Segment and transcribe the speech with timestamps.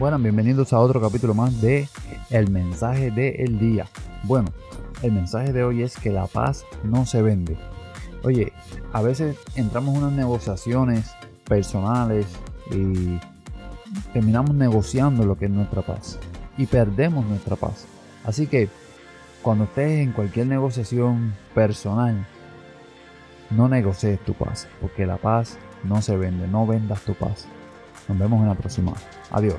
[0.00, 1.86] Bueno, bienvenidos a otro capítulo más de
[2.30, 3.86] El mensaje del día.
[4.22, 4.48] Bueno,
[5.02, 7.58] el mensaje de hoy es que la paz no se vende.
[8.24, 8.54] Oye,
[8.94, 11.12] a veces entramos en unas negociaciones
[11.44, 12.24] personales
[12.70, 13.18] y
[14.14, 16.18] terminamos negociando lo que es nuestra paz
[16.56, 17.84] y perdemos nuestra paz.
[18.24, 18.70] Así que
[19.42, 22.26] cuando estés en cualquier negociación personal,
[23.50, 27.46] no negocies tu paz, porque la paz no se vende, no vendas tu paz.
[28.10, 28.92] Nos vemos en la próxima.
[29.30, 29.54] Adiós.